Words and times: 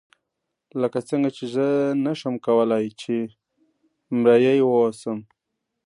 لکه 0.81 0.99
څنګه 1.09 1.29
چې 1.37 1.45
زه 1.53 1.65
نشم 2.05 2.33
کولای 2.45 2.85
چې 3.01 3.15
مریی 4.21 4.59
واوسم. 4.65 5.17